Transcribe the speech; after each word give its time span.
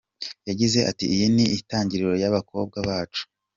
Yagize 0.49 0.79
ati 0.89 1.05
"Iyi 1.13 1.27
ni 1.35 1.45
intangiriro 1.57 2.13
y’abakobwa 2.21 2.77
bacu. 2.87 3.21